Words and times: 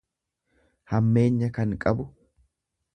hammeenya 0.93 1.53
kan 1.59 1.79
qabu. 1.85 2.11